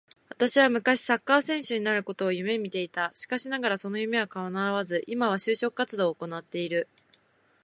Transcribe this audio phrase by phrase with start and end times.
[0.29, 3.11] 私は昔サッカー選手になることを夢見ていた。
[3.13, 6.87] しかしながらその夢は叶わず、今は就職活動を行っている